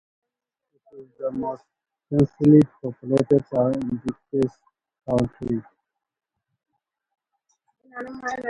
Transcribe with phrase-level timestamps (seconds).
[0.73, 1.61] It is the most
[2.09, 4.57] densely populated town in Dukes
[5.07, 5.63] County.